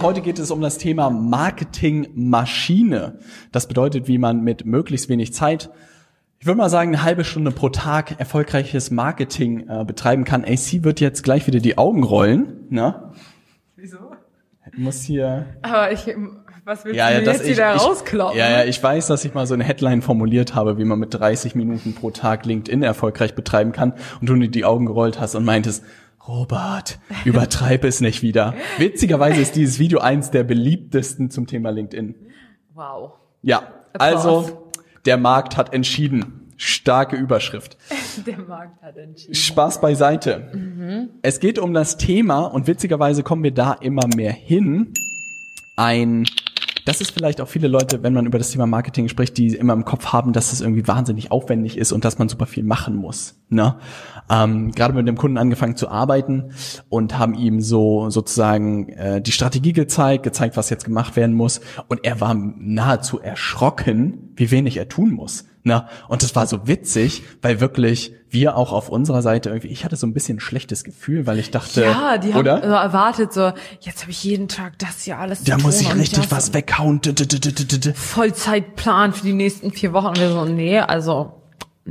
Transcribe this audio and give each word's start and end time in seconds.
Heute 0.00 0.20
geht 0.20 0.38
es 0.38 0.52
um 0.52 0.60
das 0.60 0.78
Thema 0.78 1.10
Marketingmaschine. 1.10 3.18
Das 3.52 3.66
bedeutet, 3.66 4.06
wie 4.08 4.18
man 4.18 4.42
mit 4.42 4.64
möglichst 4.64 5.08
wenig 5.08 5.32
Zeit, 5.34 5.70
ich 6.38 6.46
würde 6.46 6.58
mal 6.58 6.70
sagen, 6.70 6.90
eine 6.94 7.02
halbe 7.02 7.24
Stunde 7.24 7.50
pro 7.50 7.68
Tag 7.68 8.20
erfolgreiches 8.20 8.92
Marketing 8.92 9.68
äh, 9.68 9.84
betreiben 9.84 10.22
kann. 10.24 10.44
AC 10.44 10.84
wird 10.84 11.00
jetzt 11.00 11.24
gleich 11.24 11.48
wieder 11.48 11.58
die 11.58 11.78
Augen 11.78 12.04
rollen. 12.04 12.64
Ne? 12.70 13.10
Wieso? 13.74 13.96
Ich 14.72 14.78
muss 14.78 15.02
hier. 15.02 15.46
Aber 15.62 15.90
ich, 15.90 16.06
was 16.64 16.84
willst 16.84 16.96
Ja, 16.96 17.08
du 17.08 17.14
ja, 17.24 17.32
jetzt 17.32 17.42
ich, 17.44 17.56
wieder 17.56 17.74
ich, 17.74 17.82
rauskloppen? 17.82 18.38
ja, 18.38 18.48
ja, 18.50 18.64
ich 18.64 18.80
weiß, 18.80 19.08
dass 19.08 19.24
ich 19.24 19.34
mal 19.34 19.48
so 19.48 19.54
eine 19.54 19.64
Headline 19.64 20.00
formuliert 20.00 20.54
habe, 20.54 20.78
wie 20.78 20.84
man 20.84 21.00
mit 21.00 21.12
30 21.12 21.56
Minuten 21.56 21.92
pro 21.94 22.12
Tag 22.12 22.46
LinkedIn 22.46 22.84
erfolgreich 22.84 23.34
betreiben 23.34 23.72
kann 23.72 23.94
und 24.20 24.28
du 24.28 24.36
dir 24.36 24.48
die 24.48 24.64
Augen 24.64 24.86
gerollt 24.86 25.18
hast 25.18 25.34
und 25.34 25.44
meintest, 25.44 25.82
Robert, 26.28 26.98
übertreib 27.24 27.84
es 27.84 28.02
nicht 28.02 28.22
wieder. 28.22 28.54
Witzigerweise 28.76 29.40
ist 29.40 29.56
dieses 29.56 29.78
Video 29.78 30.00
eins 30.00 30.30
der 30.30 30.44
beliebtesten 30.44 31.30
zum 31.30 31.46
Thema 31.46 31.70
LinkedIn. 31.70 32.14
Wow. 32.74 33.14
Ja, 33.40 33.72
also 33.94 34.70
der 35.06 35.16
Markt 35.16 35.56
hat 35.56 35.72
entschieden. 35.72 36.52
Starke 36.58 37.16
Überschrift. 37.16 37.78
Der 38.26 38.36
Markt 38.36 38.82
hat 38.82 38.96
entschieden. 38.96 39.32
Spaß 39.32 39.80
beiseite. 39.80 41.08
Es 41.22 41.38
geht 41.38 41.60
um 41.60 41.72
das 41.72 41.98
Thema 41.98 42.46
und 42.46 42.66
witzigerweise 42.66 43.22
kommen 43.22 43.44
wir 43.44 43.54
da 43.54 43.74
immer 43.74 44.08
mehr 44.08 44.32
hin. 44.32 44.92
Ein, 45.76 46.24
das 46.88 47.02
ist 47.02 47.10
vielleicht 47.10 47.42
auch 47.42 47.48
viele 47.48 47.68
Leute, 47.68 48.02
wenn 48.02 48.14
man 48.14 48.24
über 48.24 48.38
das 48.38 48.50
Thema 48.50 48.66
Marketing 48.66 49.08
spricht, 49.08 49.36
die 49.36 49.48
immer 49.48 49.74
im 49.74 49.84
Kopf 49.84 50.06
haben, 50.06 50.32
dass 50.32 50.54
es 50.54 50.62
irgendwie 50.62 50.88
wahnsinnig 50.88 51.30
aufwendig 51.30 51.76
ist 51.76 51.92
und 51.92 52.02
dass 52.02 52.18
man 52.18 52.30
super 52.30 52.46
viel 52.46 52.64
machen 52.64 52.96
muss. 52.96 53.34
Ne? 53.50 53.76
Ähm, 54.30 54.72
gerade 54.72 54.94
mit 54.94 55.06
dem 55.06 55.18
Kunden 55.18 55.36
angefangen 55.36 55.76
zu 55.76 55.90
arbeiten 55.90 56.52
und 56.88 57.18
haben 57.18 57.34
ihm 57.34 57.60
so 57.60 58.08
sozusagen 58.08 58.88
äh, 58.88 59.20
die 59.20 59.32
Strategie 59.32 59.74
gezeigt, 59.74 60.22
gezeigt, 60.22 60.56
was 60.56 60.70
jetzt 60.70 60.86
gemacht 60.86 61.14
werden 61.14 61.34
muss. 61.34 61.60
Und 61.88 62.06
er 62.06 62.22
war 62.22 62.32
nahezu 62.32 63.20
erschrocken, 63.20 64.32
wie 64.36 64.50
wenig 64.50 64.78
er 64.78 64.88
tun 64.88 65.10
muss. 65.10 65.44
Ne? 65.68 65.86
Und 66.08 66.22
das 66.24 66.34
war 66.34 66.46
so 66.46 66.66
witzig, 66.66 67.22
weil 67.40 67.60
wirklich 67.60 68.12
wir 68.30 68.56
auch 68.56 68.72
auf 68.72 68.88
unserer 68.88 69.22
Seite 69.22 69.48
irgendwie, 69.50 69.68
ich 69.68 69.84
hatte 69.84 69.96
so 69.96 70.06
ein 70.06 70.12
bisschen 70.12 70.36
ein 70.38 70.40
schlechtes 70.40 70.84
Gefühl, 70.84 71.26
weil 71.26 71.38
ich 71.38 71.50
dachte, 71.50 71.82
Ja, 71.84 72.18
die 72.18 72.34
haben 72.34 72.40
oder? 72.40 72.60
so 72.60 72.68
erwartet, 72.74 73.32
so, 73.32 73.52
jetzt 73.80 74.02
habe 74.02 74.10
ich 74.10 74.22
jeden 74.24 74.48
Tag 74.48 74.78
das 74.78 75.04
hier 75.04 75.18
alles 75.18 75.44
Da 75.44 75.56
muss 75.58 75.80
ich 75.80 75.94
richtig 75.94 76.30
was 76.30 76.52
weghauen. 76.52 77.00
Vollzeitplan 77.94 79.12
für 79.12 79.24
die 79.24 79.32
nächsten 79.32 79.70
vier 79.70 79.92
Wochen. 79.92 80.08
Und 80.08 80.18
wir 80.18 80.30
so, 80.30 80.44
nee, 80.44 80.78
also 80.78 81.42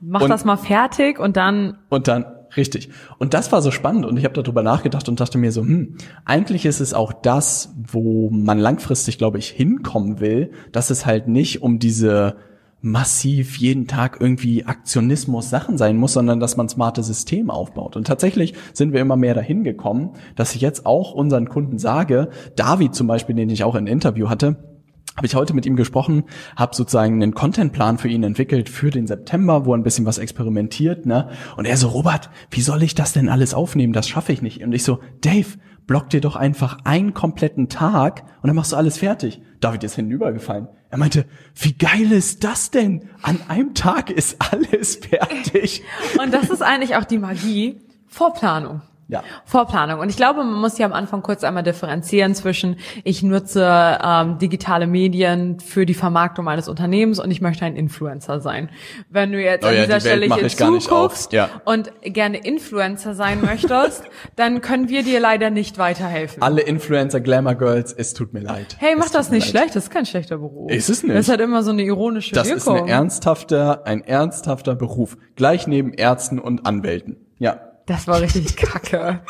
mach 0.00 0.28
das 0.28 0.44
mal 0.44 0.56
fertig 0.56 1.18
und 1.18 1.36
dann 1.36 1.78
Und 1.88 2.06
dann, 2.08 2.24
richtig. 2.56 2.90
Und 3.18 3.34
das 3.34 3.52
war 3.52 3.62
so 3.62 3.70
spannend 3.70 4.06
und 4.06 4.16
ich 4.16 4.24
habe 4.24 4.40
darüber 4.40 4.62
nachgedacht 4.62 5.08
und 5.08 5.20
dachte 5.20 5.38
mir 5.38 5.52
so, 5.52 5.62
hm, 5.62 5.96
eigentlich 6.24 6.66
ist 6.66 6.80
es 6.80 6.94
auch 6.94 7.12
das, 7.12 7.74
wo 7.76 8.30
man 8.30 8.58
langfristig, 8.58 9.18
glaube 9.18 9.38
ich, 9.38 9.48
hinkommen 9.48 10.20
will, 10.20 10.52
dass 10.72 10.90
es 10.90 11.06
halt 11.06 11.28
nicht 11.28 11.62
um 11.62 11.78
diese 11.78 12.36
massiv 12.82 13.56
jeden 13.56 13.86
Tag 13.86 14.18
irgendwie 14.20 14.64
Aktionismus 14.64 15.50
Sachen 15.50 15.76
sein 15.76 15.96
muss, 15.96 16.14
sondern 16.14 16.40
dass 16.40 16.56
man 16.56 16.68
smarte 16.68 17.02
Systeme 17.02 17.52
aufbaut. 17.52 17.96
Und 17.96 18.06
tatsächlich 18.06 18.54
sind 18.72 18.92
wir 18.92 19.00
immer 19.00 19.16
mehr 19.16 19.34
dahin 19.34 19.64
gekommen, 19.64 20.10
dass 20.34 20.54
ich 20.54 20.62
jetzt 20.62 20.86
auch 20.86 21.12
unseren 21.12 21.48
Kunden 21.48 21.78
sage, 21.78 22.30
David 22.56 22.94
zum 22.94 23.06
Beispiel, 23.06 23.36
den 23.36 23.50
ich 23.50 23.64
auch 23.64 23.74
in 23.74 23.86
Interview 23.86 24.30
hatte, 24.30 24.69
habe 25.16 25.26
ich 25.26 25.34
heute 25.34 25.54
mit 25.54 25.66
ihm 25.66 25.76
gesprochen, 25.76 26.24
habe 26.56 26.74
sozusagen 26.74 27.22
einen 27.22 27.34
Contentplan 27.34 27.98
für 27.98 28.08
ihn 28.08 28.22
entwickelt 28.22 28.68
für 28.68 28.90
den 28.90 29.06
September, 29.06 29.66
wo 29.66 29.74
er 29.74 29.78
ein 29.78 29.82
bisschen 29.82 30.06
was 30.06 30.18
experimentiert, 30.18 31.04
ne? 31.04 31.28
Und 31.56 31.66
er 31.66 31.76
so, 31.76 31.88
Robert, 31.88 32.30
wie 32.50 32.62
soll 32.62 32.82
ich 32.82 32.94
das 32.94 33.12
denn 33.12 33.28
alles 33.28 33.52
aufnehmen? 33.52 33.92
Das 33.92 34.08
schaffe 34.08 34.32
ich 34.32 34.40
nicht. 34.40 34.62
Und 34.62 34.72
ich 34.72 34.84
so, 34.84 35.00
Dave, 35.20 35.58
block 35.86 36.08
dir 36.10 36.20
doch 36.20 36.36
einfach 36.36 36.78
einen 36.84 37.14
kompletten 37.14 37.68
Tag 37.68 38.22
und 38.42 38.46
dann 38.46 38.56
machst 38.56 38.72
du 38.72 38.76
alles 38.76 38.98
fertig. 38.98 39.42
David 39.60 39.84
ist 39.84 39.96
hinübergefallen. 39.96 40.68
Er 40.88 40.98
meinte, 40.98 41.26
wie 41.54 41.72
geil 41.72 42.12
ist 42.12 42.44
das 42.44 42.70
denn? 42.70 43.08
An 43.22 43.40
einem 43.48 43.74
Tag 43.74 44.10
ist 44.10 44.36
alles 44.52 44.96
fertig. 45.02 45.82
und 46.22 46.32
das 46.32 46.48
ist 46.48 46.62
eigentlich 46.62 46.96
auch 46.96 47.04
die 47.04 47.18
Magie 47.18 47.80
Vorplanung. 48.06 48.82
Ja. 49.10 49.22
Vorplanung. 49.44 50.00
Und 50.00 50.08
ich 50.08 50.16
glaube, 50.16 50.44
man 50.44 50.54
muss 50.60 50.76
hier 50.76 50.86
am 50.86 50.92
Anfang 50.92 51.22
kurz 51.22 51.44
einmal 51.44 51.62
differenzieren 51.62 52.34
zwischen, 52.34 52.76
ich 53.04 53.22
nutze 53.22 53.98
ähm, 54.02 54.38
digitale 54.38 54.86
Medien 54.86 55.60
für 55.60 55.84
die 55.86 55.94
Vermarktung 55.94 56.44
meines 56.44 56.68
Unternehmens 56.68 57.18
und 57.18 57.30
ich 57.30 57.40
möchte 57.40 57.64
ein 57.64 57.76
Influencer 57.76 58.40
sein. 58.40 58.70
Wenn 59.08 59.32
du 59.32 59.42
jetzt 59.42 59.64
Oh 59.64 59.68
an 59.68 59.74
ja, 59.74 59.82
dieser 59.84 59.94
die 59.96 60.00
Stelle 60.00 60.34
hier 60.34 60.48
zuguckst. 60.48 61.32
Ja. 61.32 61.48
und 61.64 61.90
gerne 62.02 62.38
Influencer 62.38 63.14
sein 63.14 63.40
möchtest, 63.44 64.04
dann 64.36 64.60
können 64.60 64.88
wir 64.88 65.02
dir 65.02 65.20
leider 65.20 65.50
nicht 65.50 65.76
weiterhelfen. 65.78 66.42
Alle 66.42 66.62
Influencer, 66.62 67.20
Glamour 67.20 67.54
Girls, 67.56 67.92
es 67.92 68.14
tut 68.14 68.32
mir 68.32 68.40
leid. 68.40 68.76
Hey, 68.78 68.94
mach 68.96 69.10
das 69.10 69.30
nicht 69.30 69.52
leid. 69.52 69.62
schlecht, 69.62 69.76
das 69.76 69.84
ist 69.84 69.90
kein 69.90 70.06
schlechter 70.06 70.38
Beruf. 70.38 70.70
Ist 70.70 70.88
es 70.88 71.02
nicht. 71.02 71.14
Das 71.16 71.28
hat 71.28 71.40
immer 71.40 71.62
so 71.62 71.70
eine 71.72 71.82
ironische 71.82 72.34
Das 72.34 72.48
ist 72.48 72.66
Wirkung. 72.66 72.84
ein 72.84 72.88
ernsthafter, 72.88 73.86
ein 73.86 74.02
ernsthafter 74.02 74.74
Beruf. 74.76 75.16
Gleich 75.36 75.66
neben 75.66 75.92
Ärzten 75.92 76.38
und 76.38 76.66
Anwälten. 76.66 77.16
Ja. 77.38 77.69
Das 77.86 78.06
war 78.08 78.20
richtig 78.20 78.56
kacke. 78.56 79.20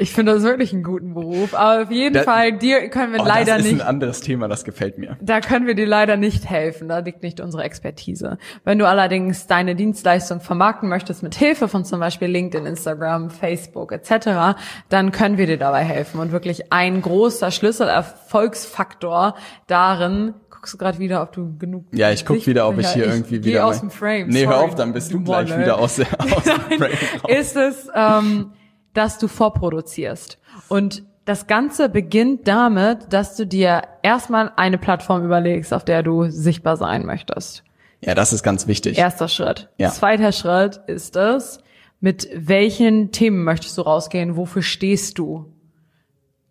Ich 0.00 0.12
finde 0.12 0.32
das 0.32 0.44
wirklich 0.44 0.72
einen 0.72 0.84
guten 0.84 1.12
Beruf, 1.12 1.54
aber 1.54 1.82
auf 1.82 1.90
jeden 1.90 2.14
Da- 2.14 2.22
Fall, 2.22 2.52
dir 2.52 2.88
können 2.88 3.12
wir 3.12 3.20
Oh, 3.20 3.24
leider 3.26 3.56
das 3.56 3.64
ist 3.66 3.72
nicht 3.72 3.80
ein 3.82 3.88
anderes 3.88 4.20
Thema, 4.20 4.46
das 4.46 4.62
gefällt 4.62 4.96
mir. 4.96 5.16
Da 5.20 5.40
können 5.40 5.66
wir 5.66 5.74
dir 5.74 5.88
leider 5.88 6.16
nicht 6.16 6.48
helfen, 6.48 6.86
da 6.88 6.98
liegt 7.00 7.24
nicht 7.24 7.40
unsere 7.40 7.64
Expertise. 7.64 8.38
Wenn 8.62 8.78
du 8.78 8.86
allerdings 8.86 9.48
deine 9.48 9.74
Dienstleistung 9.74 10.40
vermarkten 10.40 10.88
möchtest 10.88 11.24
mit 11.24 11.34
Hilfe 11.34 11.66
von 11.66 11.84
zum 11.84 11.98
Beispiel 11.98 12.28
LinkedIn, 12.28 12.64
Instagram, 12.64 13.30
Facebook 13.30 13.90
etc., 13.90 14.56
dann 14.88 15.10
können 15.10 15.36
wir 15.36 15.48
dir 15.48 15.58
dabei 15.58 15.82
helfen. 15.82 16.20
Und 16.20 16.30
wirklich 16.30 16.72
ein 16.72 17.02
großer 17.02 17.50
Schlüsselerfolgsfaktor 17.50 19.34
darin, 19.66 20.34
guckst 20.58 20.74
du 20.74 20.78
gerade 20.78 20.98
wieder, 20.98 21.22
ob 21.22 21.32
du 21.32 21.56
genug... 21.56 21.84
Ja, 21.92 22.10
ich 22.10 22.26
guck 22.26 22.44
wieder, 22.44 22.68
ob 22.68 22.78
ich 22.78 22.88
hier 22.88 23.06
irgendwie 23.06 23.38
geh 23.38 23.50
wieder. 23.50 23.66
aus 23.66 23.78
dem 23.78 23.90
Frame. 23.90 24.26
Nee, 24.28 24.44
hör 24.44 24.54
sorry. 24.54 24.66
auf, 24.66 24.74
dann 24.74 24.92
bist 24.92 25.12
du 25.12 25.22
gleich 25.22 25.48
Wolle. 25.50 25.60
wieder 25.60 25.78
aus, 25.78 26.00
aus 26.18 26.42
dem 26.42 26.78
Frame 26.78 26.82
raus. 27.22 27.30
ist 27.38 27.56
es, 27.56 27.88
ähm, 27.94 28.50
dass 28.92 29.18
du 29.18 29.28
vorproduzierst. 29.28 30.38
Und 30.66 31.04
das 31.26 31.46
Ganze 31.46 31.88
beginnt 31.88 32.48
damit, 32.48 33.12
dass 33.12 33.36
du 33.36 33.46
dir 33.46 33.82
erstmal 34.02 34.50
eine 34.56 34.78
Plattform 34.78 35.24
überlegst, 35.24 35.72
auf 35.72 35.84
der 35.84 36.02
du 36.02 36.28
sichtbar 36.28 36.76
sein 36.76 37.06
möchtest. 37.06 37.62
Ja, 38.00 38.16
das 38.16 38.32
ist 38.32 38.42
ganz 38.42 38.66
wichtig. 38.66 38.98
Erster 38.98 39.28
Schritt. 39.28 39.68
Ja. 39.78 39.90
Zweiter 39.90 40.32
Schritt 40.32 40.80
ist 40.88 41.14
es, 41.14 41.60
mit 42.00 42.28
welchen 42.34 43.12
Themen 43.12 43.44
möchtest 43.44 43.78
du 43.78 43.82
rausgehen? 43.82 44.36
Wofür 44.36 44.62
stehst 44.62 45.18
du? 45.18 45.52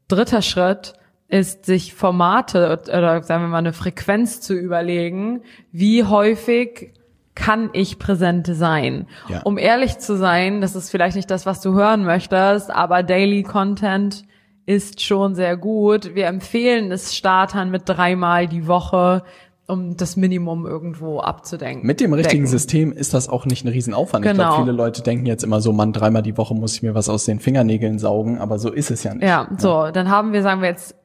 Dritter 0.07 0.41
Schritt 0.41 0.93
ist, 1.29 1.65
sich 1.65 1.93
Formate 1.93 2.79
oder 2.87 3.21
sagen 3.23 3.43
wir 3.43 3.47
mal 3.49 3.57
eine 3.57 3.73
Frequenz 3.73 4.39
zu 4.41 4.53
überlegen. 4.53 5.41
Wie 5.71 6.03
häufig 6.05 6.93
kann 7.35 7.69
ich 7.73 7.99
präsent 7.99 8.47
sein? 8.51 9.07
Ja. 9.27 9.41
Um 9.43 9.57
ehrlich 9.57 9.99
zu 9.99 10.15
sein, 10.17 10.61
das 10.61 10.75
ist 10.75 10.89
vielleicht 10.89 11.15
nicht 11.15 11.29
das, 11.29 11.45
was 11.45 11.61
du 11.61 11.73
hören 11.73 12.03
möchtest, 12.05 12.71
aber 12.71 13.03
Daily 13.03 13.43
Content 13.43 14.23
ist 14.65 15.01
schon 15.01 15.35
sehr 15.35 15.55
gut. 15.57 16.15
Wir 16.15 16.27
empfehlen 16.27 16.91
es 16.91 17.15
Startern 17.15 17.69
mit 17.69 17.83
dreimal 17.85 18.47
die 18.47 18.67
Woche, 18.67 19.23
um 19.67 19.97
das 19.97 20.15
Minimum 20.15 20.65
irgendwo 20.65 21.19
abzudenken. 21.19 21.85
Mit 21.85 21.99
dem 21.99 22.13
richtigen 22.13 22.43
Decken. 22.43 22.51
System 22.51 22.91
ist 22.93 23.13
das 23.13 23.27
auch 23.29 23.45
nicht 23.45 23.65
ein 23.65 23.67
Riesenaufwand. 23.67 24.25
Ich 24.25 24.31
Genau. 24.31 24.43
glaube, 24.49 24.63
viele 24.63 24.71
Leute 24.75 25.01
denken 25.03 25.25
jetzt 25.25 25.43
immer 25.43 25.59
so, 25.61 25.73
Mann, 25.73 25.91
dreimal 25.93 26.21
die 26.21 26.37
Woche 26.37 26.53
muss 26.55 26.73
ich 26.73 26.83
mir 26.83 26.95
was 26.95 27.09
aus 27.09 27.25
den 27.25 27.39
Fingernägeln 27.39 27.99
saugen, 27.99 28.39
aber 28.39 28.59
so 28.59 28.71
ist 28.71 28.91
es 28.91 29.03
ja 29.03 29.13
nicht. 29.13 29.23
Ja, 29.27 29.47
so, 29.57 29.89
dann 29.91 30.09
haben 30.09 30.31
wir, 30.33 30.41
sagen 30.41 30.61
wir 30.61 30.69
jetzt, 30.69 30.95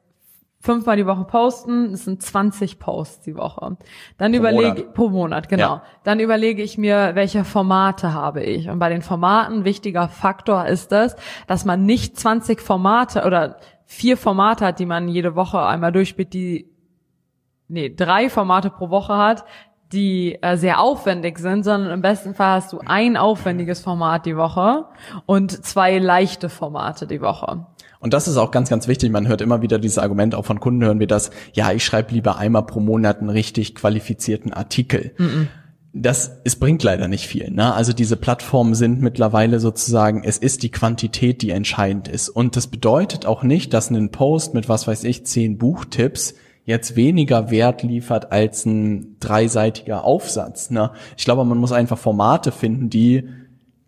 fünfmal 0.62 0.96
die 0.96 1.06
Woche 1.06 1.24
posten, 1.24 1.90
das 1.90 2.04
sind 2.04 2.22
20 2.22 2.78
Posts 2.78 3.24
die 3.24 3.36
Woche. 3.36 3.76
Dann 4.16 4.32
überlege 4.32 4.82
Monat. 4.82 4.94
pro 4.94 5.08
Monat, 5.08 5.48
genau. 5.48 5.76
Ja. 5.76 5.82
Dann 6.04 6.20
überlege 6.20 6.62
ich 6.62 6.78
mir, 6.78 7.10
welche 7.14 7.44
Formate 7.44 8.14
habe 8.14 8.44
ich. 8.44 8.68
Und 8.68 8.78
bei 8.78 8.88
den 8.88 9.02
Formaten 9.02 9.64
wichtiger 9.64 10.08
Faktor 10.08 10.66
ist 10.66 10.92
es, 10.92 11.16
dass 11.48 11.64
man 11.64 11.84
nicht 11.84 12.18
20 12.18 12.60
Formate 12.60 13.24
oder 13.24 13.56
vier 13.86 14.16
Formate 14.16 14.64
hat, 14.64 14.78
die 14.78 14.86
man 14.86 15.08
jede 15.08 15.34
Woche 15.34 15.60
einmal 15.66 15.90
durchspielt, 15.90 16.32
die 16.32 16.70
nee, 17.66 17.92
drei 17.92 18.30
Formate 18.30 18.70
pro 18.70 18.88
Woche 18.88 19.16
hat, 19.16 19.44
die 19.92 20.38
äh, 20.42 20.56
sehr 20.56 20.80
aufwendig 20.80 21.38
sind, 21.38 21.64
sondern 21.64 21.92
im 21.92 22.02
besten 22.02 22.34
Fall 22.34 22.56
hast 22.56 22.72
du 22.72 22.80
ein 22.84 23.16
aufwendiges 23.16 23.80
Format 23.80 24.26
die 24.26 24.36
Woche 24.36 24.86
und 25.26 25.64
zwei 25.64 25.98
leichte 25.98 26.48
Formate 26.48 27.06
die 27.06 27.20
Woche. 27.20 27.66
Und 28.00 28.12
das 28.14 28.26
ist 28.26 28.36
auch 28.36 28.50
ganz, 28.50 28.68
ganz 28.68 28.88
wichtig. 28.88 29.12
Man 29.12 29.28
hört 29.28 29.40
immer 29.40 29.62
wieder 29.62 29.78
dieses 29.78 29.98
Argument, 29.98 30.34
auch 30.34 30.44
von 30.44 30.58
Kunden 30.58 30.82
hören 30.82 30.98
wir 30.98 31.06
das, 31.06 31.30
ja, 31.52 31.70
ich 31.70 31.84
schreibe 31.84 32.12
lieber 32.12 32.36
einmal 32.36 32.66
pro 32.66 32.80
Monat 32.80 33.20
einen 33.20 33.30
richtig 33.30 33.76
qualifizierten 33.76 34.52
Artikel. 34.52 35.12
Mm 35.18 35.22
-mm. 35.22 35.46
Das, 35.94 36.40
es 36.44 36.56
bringt 36.56 36.82
leider 36.82 37.06
nicht 37.06 37.26
viel. 37.26 37.50
Ne? 37.50 37.72
Also 37.74 37.92
diese 37.92 38.16
Plattformen 38.16 38.74
sind 38.74 39.02
mittlerweile 39.02 39.60
sozusagen, 39.60 40.24
es 40.24 40.38
ist 40.38 40.62
die 40.62 40.70
Quantität, 40.70 41.42
die 41.42 41.50
entscheidend 41.50 42.08
ist. 42.08 42.30
Und 42.30 42.56
das 42.56 42.66
bedeutet 42.66 43.26
auch 43.26 43.42
nicht, 43.42 43.74
dass 43.74 43.90
ein 43.90 44.10
Post 44.10 44.54
mit, 44.54 44.70
was 44.70 44.88
weiß 44.88 45.04
ich, 45.04 45.26
zehn 45.26 45.58
Buchtipps 45.58 46.34
jetzt 46.64 46.96
weniger 46.96 47.50
Wert 47.50 47.82
liefert 47.82 48.32
als 48.32 48.64
ein 48.64 49.16
dreiseitiger 49.20 50.04
Aufsatz. 50.04 50.70
Ne? 50.70 50.92
Ich 51.16 51.24
glaube, 51.24 51.44
man 51.44 51.58
muss 51.58 51.72
einfach 51.72 51.98
Formate 51.98 52.52
finden, 52.52 52.88
die 52.90 53.28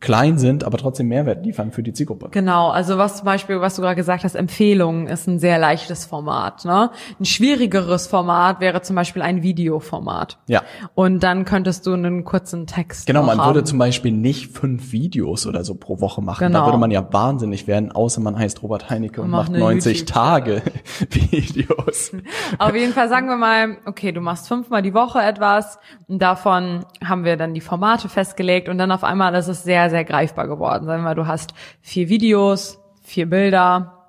klein 0.05 0.37
sind, 0.39 0.65
aber 0.65 0.77
trotzdem 0.77 1.09
Mehrwert 1.09 1.45
liefern 1.45 1.73
für 1.73 1.83
die 1.83 1.93
Zielgruppe. 1.93 2.29
Genau, 2.31 2.69
also 2.69 2.99
was 2.99 3.17
zum 3.17 3.25
Beispiel, 3.25 3.61
was 3.61 3.77
du 3.77 3.83
gerade 3.83 3.97
gesagt 3.97 4.25
hast, 4.25 4.35
Empfehlungen 4.35 5.07
ist 5.07 5.27
ein 5.27 5.39
sehr 5.39 5.59
leichtes 5.59 6.05
Format. 6.05 6.65
Ne? 6.65 6.91
Ein 7.19 7.25
schwierigeres 7.25 8.07
Format 8.07 8.61
wäre 8.61 8.83
zum 8.83 8.97
Beispiel 8.97 9.23
ein 9.23 9.43
Videoformat. 9.43 10.39
Ja. 10.47 10.63
Und 10.95 11.23
dann 11.23 11.45
könntest 11.45 11.87
du 11.87 11.95
einen 11.95 12.25
kurzen 12.25 12.67
Text. 12.67 13.07
Genau, 13.07 13.23
man 13.23 13.39
haben. 13.39 13.47
würde 13.47 13.65
zum 13.65 13.79
Beispiel 13.79 14.13
nicht 14.13 14.53
fünf 14.53 14.93
Videos 14.93 15.47
oder 15.47 15.65
so 15.65 15.75
pro 15.75 16.01
Woche 16.01 16.21
machen. 16.21 16.47
Genau. 16.47 16.61
Da 16.61 16.67
würde 16.67 16.79
man 16.79 16.91
ja 16.91 17.13
wahnsinnig 17.13 17.67
werden, 17.67 17.91
außer 17.91 18.21
man 18.21 18.39
heißt 18.39 18.63
Robert 18.63 18.91
Heinecke 18.91 19.21
und, 19.21 19.27
Und 19.27 19.31
macht 19.31 19.45
macht 19.49 19.57
eine 19.57 19.65
90 19.65 20.01
YouTube- 20.01 20.13
Tage 20.13 20.63
Videos. 21.11 22.13
Auf 22.59 22.75
jeden 22.75 22.93
Fall 22.93 23.09
sagen 23.09 23.29
wir 23.29 23.37
mal, 23.37 23.79
okay, 23.87 24.13
du 24.13 24.21
machst 24.21 24.49
fünfmal 24.49 24.83
die 24.83 24.95
Woche 24.95 25.21
etwas 25.21 25.79
und 26.09 26.21
davon 26.21 26.85
haben 27.05 27.25
wir 27.25 27.37
dann 27.37 27.55
die 27.55 27.61
Formate 27.61 28.09
festgelegt 28.09 28.69
und 28.69 28.79
dann 28.79 28.91
auf 28.93 29.05
einmal 29.05 29.35
ist 29.35 29.49
es 29.49 29.63
sehr, 29.63 29.91
sehr 29.95 30.05
greifbar 30.05 30.49
geworden. 30.49 30.87
Sagen 30.87 31.03
wir 31.03 31.11
mal, 31.11 31.15
du 31.15 31.29
hast 31.29 31.55
vier 31.81 32.09
Videos, 32.09 32.81
vier 33.03 33.31
Bilder, 33.31 34.04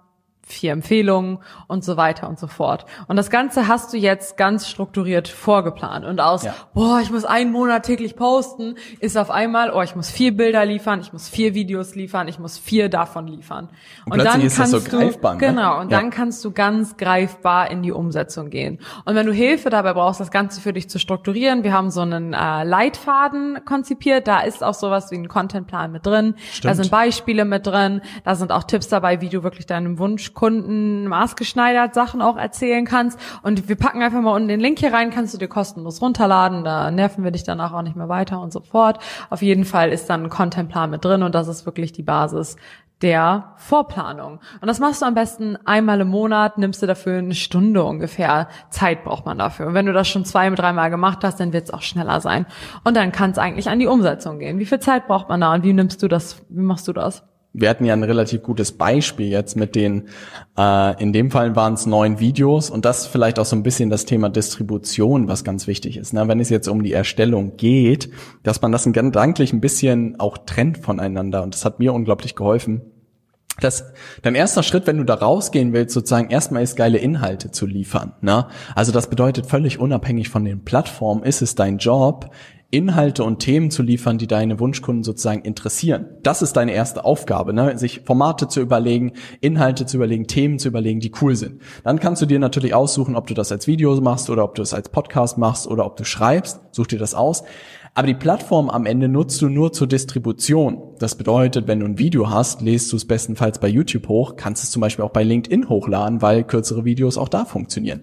vier 0.48 0.72
Empfehlungen 0.74 1.40
und 1.68 1.84
so 1.84 1.98
weiter 1.98 2.30
und 2.30 2.38
so 2.40 2.46
fort. 2.48 2.86
Und 3.08 3.16
das 3.16 3.32
Ganze 3.32 3.68
hast 3.68 3.92
du 3.92 3.98
jetzt 3.98 4.38
ganz 4.38 4.70
strukturiert 4.70 5.28
vorgeplant. 5.28 6.06
Und 6.06 6.20
aus, 6.22 6.44
Ja. 6.44 6.54
boah, 6.74 7.00
ich 7.02 7.10
muss 7.12 7.26
einen 7.26 7.52
Monat 7.52 7.84
täglich 7.84 8.16
posten, 8.16 8.76
ist 9.00 9.18
auf 9.18 9.32
einmal, 9.32 9.72
oh, 9.74 9.82
ich 9.82 9.96
muss 9.96 10.10
vier 10.12 10.38
Bilder 10.38 10.64
liefern, 10.66 11.00
ich 11.02 11.12
muss 11.12 11.28
vier 11.28 11.56
Videos 11.56 11.96
liefern, 11.96 12.28
ich 12.28 12.38
muss 12.38 12.60
vier 12.60 12.90
davon 12.90 13.26
liefern. 13.28 13.70
Und 14.06 14.14
plötzlich 14.14 14.46
ist 14.46 14.60
das 14.60 14.70
so 14.72 14.82
greifbar, 14.82 15.34
ne? 15.34 15.40
Genau, 15.40 15.80
und 15.82 15.92
Ja. 15.92 16.00
dann 16.00 16.12
kannst 16.12 16.46
du 16.46 16.52
ganz 16.52 16.96
greifbar 16.96 17.72
in 17.72 17.82
die 17.82 17.92
Umsetzung 17.92 18.52
gehen. 18.52 18.80
Und 19.06 19.16
wenn 19.16 19.26
du 19.26 19.34
Hilfe 19.34 19.72
dabei 19.72 19.94
brauchst, 19.94 20.20
das 20.20 20.30
Ganze 20.30 20.62
für 20.62 20.74
dich 20.74 20.90
zu 20.90 21.00
strukturieren, 21.00 21.64
wir 21.64 21.74
haben 21.74 21.90
so 21.90 22.02
einen 22.02 22.34
äh, 22.34 22.64
Leitfaden 22.64 23.60
konzipiert, 23.66 24.28
da 24.28 24.42
ist 24.42 24.64
auch 24.64 24.76
sowas 24.76 25.10
wie 25.12 25.16
ein 25.16 25.28
Contentplan 25.28 25.92
mit 25.92 26.06
drin, 26.06 26.36
da 26.36 26.42
Stimmt. 26.54 26.76
sind 26.76 26.92
Beispiele 26.92 27.46
mit 27.46 27.66
drin, 27.66 28.02
da 28.24 28.36
sind 28.36 28.52
auch 28.52 28.64
Tipps 28.64 28.90
dabei, 28.90 29.22
wie 29.22 29.30
du 29.30 29.42
wirklich 29.44 29.66
deinem 29.66 29.98
Wunschkunden 30.36 31.08
maßgeschneidert 31.08 31.94
Sachen 31.94 32.22
auch 32.22 32.38
erzählen 32.38 32.86
kannst. 32.86 33.20
Und 33.42 33.70
wir 33.70 33.76
packen 33.76 34.02
einfach 34.02 34.22
mal 34.22 34.36
unten 34.36 34.50
den 34.50 34.60
Link 34.60 34.80
hier 34.80 34.94
rein, 34.94 35.10
kannst 35.10 35.34
du 35.34 35.38
dir 35.38 35.48
kostenlos 35.48 36.02
runterladen, 36.02 36.64
da 36.64 36.92
nerven 36.92 37.24
wir 37.24 37.32
dich 37.32 37.44
danach 37.44 37.74
auch 37.74 37.82
nicht 37.82 37.96
mehr 37.96 38.10
weiter 38.10 38.40
und 38.42 38.52
so 38.52 38.60
fort. 38.60 39.00
Auf 39.30 39.42
jeden 39.42 39.66
Fall 39.66 39.90
ist 39.90 40.10
dann 40.10 40.24
ein 40.24 40.30
Contentplan 40.30 40.90
mit 40.90 41.04
drin 41.04 41.24
und 41.24 41.34
das 41.34 41.48
ist 41.48 41.66
wirklich 41.66 41.94
die 41.94 42.04
Basis 42.04 42.58
der 43.02 43.54
Vorplanung. 43.58 44.40
Und 44.62 44.68
das 44.68 44.80
machst 44.80 45.02
du 45.02 45.06
am 45.06 45.16
besten 45.16 45.58
einmal 45.66 46.00
im 46.00 46.08
Monat, 46.08 46.58
nimmst 46.58 46.82
du 46.82 46.88
dafür 46.88 47.18
eine 47.18 47.36
Stunde 47.36 47.84
ungefähr. 47.84 48.48
Zeit 48.70 49.04
braucht 49.04 49.26
man 49.26 49.38
dafür. 49.38 49.68
Und 49.68 49.74
wenn 49.74 49.86
du 49.86 49.92
das 49.92 50.08
schon 50.08 50.24
zwei, 50.24 50.50
dreimal 50.50 50.90
gemacht 50.90 51.20
hast, 51.24 51.40
dann 51.42 51.52
wird 51.52 51.66
es 51.66 51.74
auch 51.74 51.82
schneller 51.82 52.22
sein. 52.22 52.46
Und 52.86 52.96
dann 52.96 53.12
kann 53.12 53.32
es 53.32 53.38
eigentlich 53.38 53.68
an 53.68 53.80
die 53.80 53.88
Umsetzung 53.88 54.40
gehen. 54.40 54.60
Wie 54.60 54.66
viel 54.66 54.80
Zeit 54.80 55.08
braucht 55.08 55.28
man 55.28 55.42
da 55.42 55.54
und 55.54 55.64
wie 55.64 55.74
nimmst 55.74 56.02
du 56.04 56.08
das, 56.08 56.42
wie 56.48 56.62
machst 56.62 56.88
du 56.88 56.94
das? 56.94 57.24
Wir 57.58 57.70
hatten 57.70 57.86
ja 57.86 57.94
ein 57.94 58.04
relativ 58.04 58.44
gutes 58.44 58.74
Beispiel 58.74 59.30
jetzt 59.30 59.56
mit 59.56 59.76
den, 59.76 60.10
äh, 60.58 61.02
in 61.02 61.14
dem 61.14 61.32
Fall 61.32 61.56
waren 61.56 61.74
es 61.76 61.86
neun 61.86 62.20
Videos 62.20 62.70
und 62.70 62.84
das 62.84 63.08
vielleicht 63.08 63.40
auch 63.40 63.46
so 63.46 63.56
ein 63.56 63.64
bisschen 63.64 63.90
das 63.90 64.04
Thema 64.04 64.30
Distribution, 64.30 65.30
was 65.30 65.46
ganz 65.46 65.66
wichtig 65.66 65.96
ist. 65.96 66.14
Ne? 66.14 66.28
Wenn 66.28 66.42
es 66.42 66.50
jetzt 66.50 66.68
um 66.68 66.84
die 66.84 66.92
Erstellung 66.92 67.56
geht, 67.56 68.10
dass 68.44 68.62
man 68.62 68.74
das 68.74 68.84
gedanklich 68.84 69.54
ein 69.54 69.62
bisschen 69.62 70.20
auch 70.20 70.38
trennt 70.40 70.80
voneinander 70.80 71.44
und 71.44 71.54
das 71.54 71.64
hat 71.64 71.80
mir 71.80 71.94
unglaublich 71.94 72.36
geholfen. 72.36 72.82
Das, 73.62 73.94
dein 74.22 74.36
erster 74.36 74.64
Schritt, 74.64 74.86
wenn 74.86 74.98
du 74.98 75.06
da 75.06 75.14
rausgehen 75.14 75.72
willst, 75.72 75.94
sozusagen 75.94 76.30
erstmal 76.30 76.62
ist 76.62 76.76
geile 76.76 76.98
Inhalte 76.98 77.52
zu 77.52 77.66
liefern. 77.66 78.12
Ne? 78.20 78.48
Also 78.76 78.92
das 78.92 79.10
bedeutet 79.10 79.46
völlig 79.46 79.80
unabhängig 79.80 80.28
von 80.28 80.44
den 80.44 80.66
Plattformen 80.66 81.24
ist 81.24 81.42
es 81.42 81.56
dein 81.56 81.78
Job, 81.78 82.32
Inhalte 82.76 83.24
und 83.24 83.40
Themen 83.40 83.72
zu 83.72 83.84
liefern, 83.84 84.18
die 84.18 84.28
deine 84.28 84.60
Wunschkunden 84.60 85.06
sozusagen 85.06 85.44
interessieren. 85.44 86.08
Das 86.24 86.42
ist 86.42 86.58
deine 86.58 86.74
erste 86.74 87.06
Aufgabe, 87.06 87.54
ne? 87.54 87.78
sich 87.78 88.02
Formate 88.02 88.50
zu 88.50 88.60
überlegen, 88.60 89.14
Inhalte 89.40 89.86
zu 89.86 89.96
überlegen, 89.96 90.28
Themen 90.28 90.60
zu 90.60 90.68
überlegen, 90.68 91.00
die 91.00 91.14
cool 91.22 91.38
sind. 91.38 91.62
Dann 91.86 92.02
kannst 92.02 92.22
du 92.22 92.26
dir 92.26 92.38
natürlich 92.38 92.74
aussuchen, 92.74 93.16
ob 93.16 93.28
du 93.28 93.34
das 93.34 93.50
als 93.54 93.66
Video 93.66 93.96
machst 94.02 94.30
oder 94.30 94.44
ob 94.44 94.56
du 94.56 94.62
es 94.62 94.74
als 94.74 94.90
Podcast 94.90 95.38
machst 95.38 95.68
oder 95.68 95.86
ob 95.86 95.96
du 95.96 96.04
schreibst. 96.04 96.60
Such 96.72 96.88
dir 96.88 97.00
das 97.00 97.16
aus. 97.16 97.44
Aber 97.98 98.08
die 98.08 98.14
Plattform 98.14 98.70
am 98.70 98.86
Ende 98.86 99.08
nutzt 99.08 99.42
du 99.42 99.48
nur 99.48 99.72
zur 99.72 99.88
Distribution. 99.88 100.96
Das 101.00 101.16
bedeutet, 101.16 101.70
wenn 101.70 101.80
du 101.80 101.86
ein 101.86 101.98
Video 101.98 102.30
hast, 102.30 102.62
lädst 102.62 102.92
du 102.92 102.98
es 102.98 103.06
bestenfalls 103.06 103.60
bei 103.60 103.70
YouTube 103.70 104.10
hoch, 104.10 104.36
kannst 104.36 104.66
es 104.66 104.72
zum 104.72 104.82
Beispiel 104.82 105.06
auch 105.06 105.12
bei 105.12 105.24
LinkedIn 105.24 105.70
hochladen, 105.70 106.22
weil 106.22 106.44
kürzere 106.44 106.84
Videos 106.84 107.18
auch 107.18 107.30
da 107.30 107.46
funktionieren. 107.46 108.02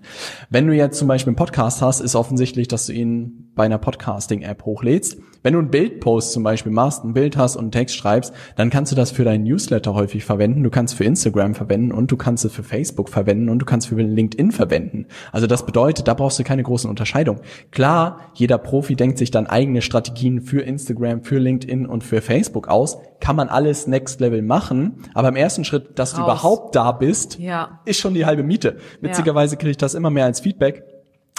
Wenn 0.49 0.67
du 0.67 0.75
jetzt 0.75 0.99
zum 0.99 1.09
Beispiel 1.09 1.33
einen 1.33 1.37
Podcast 1.37 1.83
hast, 1.83 2.01
ist 2.01 2.15
offensichtlich, 2.15 2.69
dass 2.69 2.87
du 2.87 2.95
ihn 2.95 3.51
bei 3.55 3.65
einer 3.65 3.77
Podcasting-App 3.77 4.65
hochlädst. 4.65 5.19
Wenn 5.43 5.55
du 5.55 5.59
einen 5.59 5.71
Bildpost 5.71 6.33
zum 6.33 6.45
Beispiel 6.45 6.71
machst, 6.71 7.05
ein 7.05 7.15
Bild 7.15 7.37
hast 7.37 7.57
und 7.57 7.65
einen 7.65 7.73
Text 7.73 7.97
schreibst, 7.97 8.33
dann 8.57 8.71
kannst 8.71 8.93
du 8.93 8.97
das 8.97 9.11
für 9.11 9.25
deinen 9.25 9.43
Newsletter 9.45 9.93
häufig 9.93 10.25
verwenden. 10.25 10.63
Du 10.63 10.71
kannst 10.71 10.95
für 10.95 11.05
Instagram 11.05 11.55
verwenden 11.55 11.93
und 11.93 12.13
du 12.13 12.17
kannst 12.17 12.45
es 12.45 12.53
für 12.53 12.63
Facebook 12.63 13.09
verwenden 13.09 13.49
und 13.49 13.59
du 13.59 13.67
kannst 13.67 13.89
für 13.89 13.97
LinkedIn 13.97 14.53
verwenden. 14.53 15.07
Also 15.33 15.47
das 15.47 15.67
bedeutet, 15.67 16.07
da 16.07 16.15
brauchst 16.15 16.39
du 16.39 16.45
keine 16.45 16.63
großen 16.63 16.89
Unterscheidungen. 16.89 17.41
Klar, 17.73 18.21
jeder 18.35 18.57
Profi 18.57 18.95
denkt 18.95 19.19
sich 19.19 19.31
dann 19.33 19.47
eigene 19.47 19.82
Strategien 19.83 20.41
für 20.41 20.63
Instagram, 20.63 21.23
für 21.23 21.39
LinkedIn 21.39 21.87
und 21.87 22.03
für 22.05 22.21
Facebook 22.23 22.69
aus. 22.69 22.99
Kann 23.21 23.37
man 23.37 23.49
alles 23.49 23.87
Next 23.87 24.21
Level 24.21 24.43
machen, 24.43 25.05
aber 25.15 25.29
im 25.29 25.37
ersten 25.37 25.65
Schritt, 25.65 25.99
dass 25.99 26.13
du 26.15 26.21
Raus. 26.23 26.27
überhaupt 26.27 26.75
da 26.77 26.93
bist, 26.93 27.39
Ja. 27.39 27.81
ist 27.85 28.01
schon 28.01 28.15
die 28.15 28.25
halbe 28.25 28.43
Miete. 28.43 28.79
Witzigerweise 29.01 29.57
kriege 29.57 29.71
ich 29.73 29.77
das 29.77 29.95
immer 29.95 30.11
mehr 30.11 30.25
als 30.25 30.41
Feedback 30.41 30.85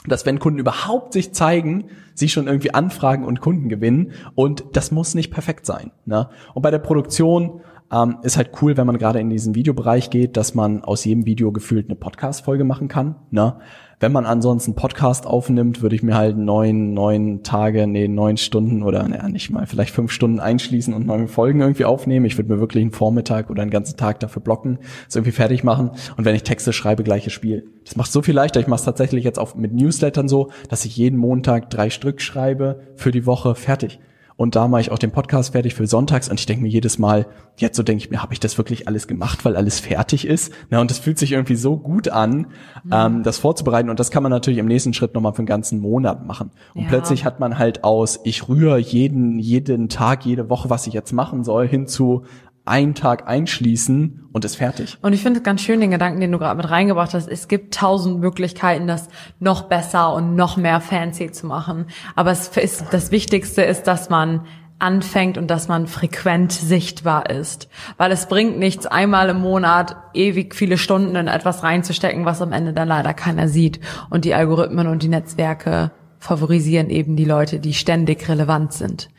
dass 0.05 0.25
wenn 0.25 0.37
Kunden 0.37 0.59
überhaupt 0.59 1.13
sich 1.13 1.31
zeigen, 1.33 1.85
sie 2.13 2.27
schon 2.27 2.47
irgendwie 2.47 2.73
anfragen 2.73 3.23
und 3.23 3.39
Kunden 3.39 3.69
gewinnen 3.69 4.11
und 4.35 4.65
das 4.73 4.91
muss 4.91 5.15
nicht 5.15 5.31
perfekt 5.31 5.65
sein. 5.65 5.91
Ne? 6.05 6.27
Und 6.53 6.61
bei 6.61 6.71
der 6.71 6.79
Produktion 6.79 7.61
ähm, 7.93 8.17
ist 8.23 8.37
halt 8.37 8.51
cool, 8.61 8.75
wenn 8.75 8.87
man 8.87 8.97
gerade 8.97 9.19
in 9.19 9.29
diesen 9.29 9.55
Videobereich 9.55 10.09
geht, 10.09 10.35
dass 10.35 10.55
man 10.55 10.83
aus 10.83 11.05
jedem 11.05 11.25
Video 11.25 11.51
gefühlt 11.51 11.87
eine 11.87 11.95
Podcast-Folge 11.95 12.63
machen 12.63 12.87
kann. 12.87 13.15
Ne? 13.29 13.55
Wenn 13.99 14.11
man 14.11 14.25
ansonsten 14.25 14.73
Podcast 14.73 15.25
aufnimmt, 15.27 15.81
würde 15.81 15.95
ich 15.95 16.03
mir 16.03 16.15
halt 16.15 16.35
neun, 16.35 16.93
neun 16.93 17.43
Tage, 17.43 17.87
nee, 17.87 18.07
neun 18.07 18.35
Stunden 18.37 18.83
oder 18.83 19.07
naja, 19.07 19.29
nicht 19.29 19.49
mal, 19.49 19.65
vielleicht 19.65 19.93
fünf 19.93 20.11
Stunden 20.11 20.39
einschließen 20.39 20.93
und 20.93 21.05
neun 21.05 21.27
Folgen 21.27 21.61
irgendwie 21.61 21.85
aufnehmen. 21.85 22.25
Ich 22.25 22.37
würde 22.37 22.51
mir 22.51 22.59
wirklich 22.59 22.81
einen 22.81 22.91
Vormittag 22.91 23.49
oder 23.49 23.61
einen 23.61 23.71
ganzen 23.71 23.95
Tag 23.95 24.19
dafür 24.19 24.41
blocken, 24.41 24.79
es 25.07 25.15
irgendwie 25.15 25.31
fertig 25.31 25.63
machen. 25.63 25.91
Und 26.17 26.25
wenn 26.25 26.35
ich 26.35 26.43
Texte 26.43 26.73
schreibe, 26.73 27.03
gleiches 27.03 27.31
Spiel. 27.31 27.69
Das 27.85 27.95
macht 27.95 28.11
so 28.11 28.21
viel 28.21 28.35
leichter. 28.35 28.59
Ich 28.59 28.67
mache 28.67 28.79
es 28.79 28.85
tatsächlich 28.85 29.23
jetzt 29.23 29.39
auch 29.39 29.55
mit 29.55 29.73
Newslettern 29.73 30.27
so, 30.27 30.49
dass 30.67 30.83
ich 30.83 30.97
jeden 30.97 31.17
Montag 31.17 31.69
drei 31.69 31.89
Stück 31.89 32.21
schreibe 32.21 32.81
für 32.95 33.11
die 33.11 33.25
Woche 33.25 33.55
fertig. 33.55 33.99
Und 34.35 34.55
da 34.55 34.67
mache 34.67 34.81
ich 34.81 34.91
auch 34.91 34.97
den 34.97 35.11
Podcast 35.11 35.51
fertig 35.51 35.75
für 35.75 35.85
sonntags 35.87 36.29
und 36.29 36.39
ich 36.39 36.45
denke 36.45 36.63
mir 36.63 36.69
jedes 36.69 36.97
Mal, 36.97 37.27
jetzt 37.57 37.77
so 37.77 37.83
denke 37.83 38.03
ich 38.03 38.09
mir, 38.09 38.21
habe 38.21 38.33
ich 38.33 38.39
das 38.39 38.57
wirklich 38.57 38.87
alles 38.87 39.07
gemacht, 39.07 39.45
weil 39.45 39.55
alles 39.55 39.79
fertig 39.79 40.25
ist? 40.27 40.51
Na, 40.69 40.81
und 40.81 40.89
das 40.89 40.97
fühlt 40.99 41.19
sich 41.19 41.31
irgendwie 41.33 41.55
so 41.55 41.77
gut 41.77 42.09
an, 42.09 42.47
ähm, 42.91 43.23
das 43.23 43.37
vorzubereiten. 43.37 43.89
Und 43.89 43.99
das 43.99 44.09
kann 44.11 44.23
man 44.23 44.31
natürlich 44.31 44.59
im 44.59 44.65
nächsten 44.67 44.93
Schritt 44.93 45.13
nochmal 45.13 45.33
für 45.33 45.39
einen 45.39 45.45
ganzen 45.47 45.79
Monat 45.79 46.25
machen. 46.25 46.51
Und 46.73 46.83
Ja. 46.83 46.87
plötzlich 46.89 47.25
hat 47.25 47.39
man 47.39 47.57
halt 47.59 47.83
aus, 47.83 48.19
ich 48.23 48.47
rühre 48.49 48.79
jeden, 48.79 49.39
jeden 49.39 49.87
Tag, 49.89 50.25
jede 50.25 50.49
Woche, 50.49 50.69
was 50.69 50.87
ich 50.87 50.93
jetzt 50.93 51.11
machen 51.13 51.43
soll, 51.43 51.67
hin 51.67 51.85
zu 51.87 52.23
einen 52.65 52.95
Tag 52.95 53.27
einschließen 53.27 54.29
und 54.31 54.45
ist 54.45 54.55
fertig. 54.55 54.97
Und 55.01 55.13
ich 55.13 55.21
finde 55.21 55.39
es 55.39 55.43
ganz 55.43 55.61
schön, 55.61 55.81
den 55.81 55.91
Gedanken, 55.91 56.21
den 56.21 56.31
du 56.31 56.39
gerade 56.39 56.55
mit 56.55 56.69
reingebracht 56.69 57.13
hast. 57.13 57.27
Es 57.27 57.47
gibt 57.47 57.73
tausend 57.73 58.19
Möglichkeiten, 58.19 58.87
das 58.87 59.09
noch 59.39 59.63
besser 59.63 60.13
und 60.13 60.35
noch 60.35 60.55
mehr 60.55 60.79
fancy 60.79 61.31
zu 61.31 61.45
machen. 61.45 61.87
Aber 62.15 62.31
es 62.31 62.47
ist, 62.55 62.85
das 62.91 63.11
Wichtigste 63.11 63.63
ist, 63.63 63.83
dass 63.83 64.09
man 64.09 64.45
anfängt 64.79 65.37
und 65.37 65.47
dass 65.47 65.67
man 65.67 65.87
frequent 65.87 66.51
sichtbar 66.51 67.29
ist. 67.29 67.69
Weil 67.97 68.11
es 68.11 68.27
bringt 68.27 68.57
nichts, 68.59 68.85
einmal 68.85 69.29
im 69.29 69.39
Monat 69.39 69.95
ewig 70.13 70.55
viele 70.55 70.77
Stunden 70.77 71.15
in 71.15 71.27
etwas 71.27 71.63
reinzustecken, 71.63 72.25
was 72.25 72.41
am 72.41 72.51
Ende 72.51 72.73
dann 72.73 72.87
leider 72.87 73.13
keiner 73.13 73.47
sieht 73.47 73.79
und 74.09 74.25
die 74.25 74.33
Algorithmen 74.33 74.87
und 74.87 75.03
die 75.03 75.09
Netzwerke 75.09 75.91
favorisieren 76.23 76.89
eben 76.89 77.17
die 77.17 77.25
Leute, 77.25 77.59
die 77.59 77.73
ständig 77.73 78.29
relevant 78.29 78.71
sind. 78.71 79.09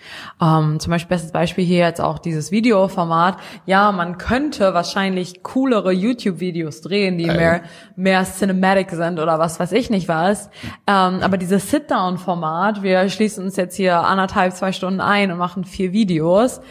Ähm, 0.41 0.81
zum 0.81 0.91
Beispiel 0.91 1.11
bestes 1.11 1.33
Beispiel 1.33 1.63
hier 1.65 1.81
jetzt 1.81 2.01
auch 2.01 2.19
dieses 2.19 2.51
Videoformat. 2.51 3.37
Ja, 3.67 3.93
man 3.93 4.17
könnte 4.17 4.73
wahrscheinlich 4.73 5.43
coolere 5.43 5.93
YouTube-Videos 5.93 6.81
drehen, 6.81 7.19
die 7.19 7.27
mehr, 7.27 7.61
mehr 7.95 8.25
Cinematic 8.25 8.91
sind 8.91 9.21
oder 9.21 9.39
was 9.39 9.61
weiß 9.61 9.73
ich 9.73 9.91
nicht 9.91 10.09
was. 10.09 10.49
Ähm, 10.87 11.21
aber 11.21 11.37
dieses 11.37 11.71
Sit-Down-Format, 11.71 12.83
wir 12.83 13.07
schließen 13.11 13.45
uns 13.45 13.57
jetzt 13.57 13.77
hier 13.77 13.99
anderthalb, 13.99 14.55
zwei 14.55 14.73
Stunden 14.73 15.03
ein 15.03 15.31
und 15.31 15.37
machen 15.37 15.65
vier 15.65 15.93
Videos, 15.93 16.63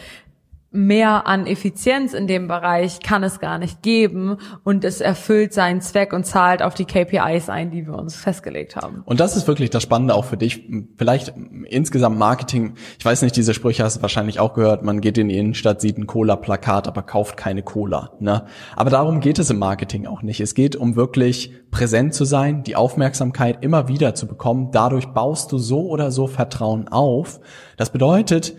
mehr 0.74 1.28
an 1.28 1.46
Effizienz 1.46 2.14
in 2.14 2.26
dem 2.26 2.48
Bereich 2.48 2.98
kann 3.00 3.22
es 3.22 3.38
gar 3.38 3.58
nicht 3.58 3.82
geben 3.82 4.38
und 4.64 4.84
es 4.84 5.00
erfüllt 5.00 5.52
seinen 5.54 5.80
Zweck 5.80 6.12
und 6.12 6.24
zahlt 6.26 6.62
auf 6.62 6.74
die 6.74 6.84
KPIs 6.84 7.48
ein, 7.48 7.70
die 7.70 7.86
wir 7.86 7.94
uns 7.94 8.16
festgelegt 8.16 8.74
haben. 8.74 9.02
Und 9.04 9.20
das 9.20 9.36
ist 9.36 9.46
wirklich 9.46 9.70
das 9.70 9.84
Spannende 9.84 10.14
auch 10.14 10.24
für 10.24 10.36
dich. 10.36 10.68
Vielleicht 10.98 11.32
insgesamt 11.68 12.18
Marketing. 12.18 12.74
Ich 12.98 13.04
weiß 13.04 13.22
nicht, 13.22 13.36
diese 13.36 13.54
Sprüche 13.54 13.84
hast 13.84 13.98
du 13.98 14.02
wahrscheinlich 14.02 14.40
auch 14.40 14.52
gehört. 14.54 14.82
Man 14.82 15.00
geht 15.00 15.16
in 15.16 15.28
die 15.28 15.38
Innenstadt, 15.38 15.80
sieht 15.80 15.96
ein 15.96 16.08
Cola-Plakat, 16.08 16.88
aber 16.88 17.02
kauft 17.02 17.36
keine 17.36 17.62
Cola. 17.62 18.10
Ne? 18.18 18.44
Aber 18.74 18.90
darum 18.90 19.20
geht 19.20 19.38
es 19.38 19.50
im 19.50 19.58
Marketing 19.58 20.06
auch 20.06 20.22
nicht. 20.22 20.40
Es 20.40 20.54
geht 20.54 20.74
um 20.74 20.96
wirklich 20.96 21.52
präsent 21.70 22.14
zu 22.14 22.24
sein, 22.24 22.64
die 22.64 22.74
Aufmerksamkeit 22.74 23.58
immer 23.62 23.86
wieder 23.86 24.16
zu 24.16 24.26
bekommen. 24.26 24.70
Dadurch 24.72 25.06
baust 25.06 25.52
du 25.52 25.58
so 25.58 25.88
oder 25.88 26.10
so 26.10 26.26
Vertrauen 26.26 26.88
auf. 26.88 27.40
Das 27.76 27.90
bedeutet, 27.90 28.54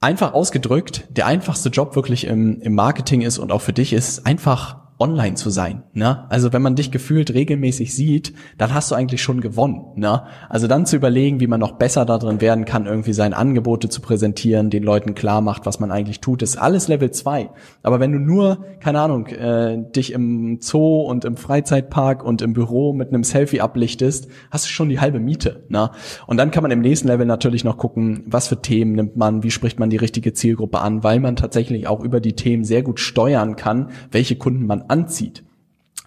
Einfach 0.00 0.32
ausgedrückt, 0.32 1.04
der 1.10 1.26
einfachste 1.26 1.70
Job 1.70 1.96
wirklich 1.96 2.26
im, 2.26 2.60
im 2.60 2.74
Marketing 2.74 3.22
ist 3.22 3.38
und 3.38 3.50
auch 3.50 3.62
für 3.62 3.72
dich 3.72 3.92
ist, 3.92 4.26
einfach 4.26 4.87
online 5.00 5.34
zu 5.34 5.50
sein. 5.50 5.84
Ne? 5.92 6.26
Also 6.28 6.52
wenn 6.52 6.62
man 6.62 6.74
dich 6.74 6.90
gefühlt 6.90 7.32
regelmäßig 7.32 7.94
sieht, 7.94 8.32
dann 8.56 8.74
hast 8.74 8.90
du 8.90 8.96
eigentlich 8.96 9.22
schon 9.22 9.40
gewonnen. 9.40 9.92
Ne? 9.94 10.24
Also 10.48 10.66
dann 10.66 10.86
zu 10.86 10.96
überlegen, 10.96 11.38
wie 11.38 11.46
man 11.46 11.60
noch 11.60 11.72
besser 11.72 12.04
darin 12.04 12.40
werden 12.40 12.64
kann, 12.64 12.86
irgendwie 12.86 13.12
seine 13.12 13.36
Angebote 13.36 13.88
zu 13.88 14.00
präsentieren, 14.00 14.70
den 14.70 14.82
Leuten 14.82 15.14
klar 15.14 15.40
macht, 15.40 15.66
was 15.66 15.78
man 15.78 15.92
eigentlich 15.92 16.20
tut, 16.20 16.42
ist 16.42 16.56
alles 16.56 16.88
Level 16.88 17.12
2. 17.12 17.50
Aber 17.82 18.00
wenn 18.00 18.12
du 18.12 18.18
nur, 18.18 18.64
keine 18.80 19.00
Ahnung, 19.00 19.26
äh, 19.26 19.78
dich 19.94 20.12
im 20.12 20.58
Zoo 20.60 21.02
und 21.02 21.24
im 21.24 21.36
Freizeitpark 21.36 22.24
und 22.24 22.42
im 22.42 22.52
Büro 22.52 22.92
mit 22.92 23.08
einem 23.08 23.22
Selfie 23.22 23.60
ablichtest, 23.60 24.28
hast 24.50 24.64
du 24.64 24.70
schon 24.70 24.88
die 24.88 24.98
halbe 24.98 25.20
Miete. 25.20 25.64
Ne? 25.68 25.90
Und 26.26 26.38
dann 26.38 26.50
kann 26.50 26.62
man 26.62 26.72
im 26.72 26.80
nächsten 26.80 27.06
Level 27.06 27.26
natürlich 27.26 27.62
noch 27.62 27.78
gucken, 27.78 28.24
was 28.26 28.48
für 28.48 28.60
Themen 28.60 28.92
nimmt 28.92 29.16
man, 29.16 29.44
wie 29.44 29.52
spricht 29.52 29.78
man 29.78 29.90
die 29.90 29.96
richtige 29.96 30.32
Zielgruppe 30.32 30.80
an, 30.80 31.04
weil 31.04 31.20
man 31.20 31.36
tatsächlich 31.36 31.86
auch 31.86 32.02
über 32.02 32.20
die 32.20 32.32
Themen 32.32 32.64
sehr 32.64 32.82
gut 32.82 32.98
steuern 32.98 33.54
kann, 33.54 33.90
welche 34.10 34.34
Kunden 34.34 34.66
man 34.66 34.87
anzieht. 34.88 35.44